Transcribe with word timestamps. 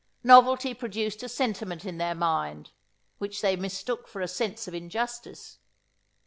Novelty 0.23 0.73
produced 0.73 1.21
a 1.21 1.29
sentiment 1.29 1.85
in 1.85 1.99
their 1.99 2.15
mind, 2.15 2.71
which 3.19 3.39
they 3.41 3.55
mistook 3.55 4.07
for 4.07 4.19
a 4.19 4.27
sense 4.27 4.67
of 4.67 4.73
injustice. 4.73 5.59